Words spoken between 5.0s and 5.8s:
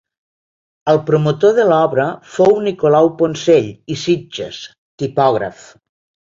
tipògraf.